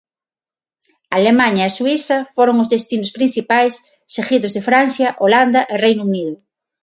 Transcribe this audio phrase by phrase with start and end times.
[1.17, 3.73] Alemaña e Suíza foron os destinos principais,
[4.15, 6.35] seguidos de Francia, Holanda e Reino Unido.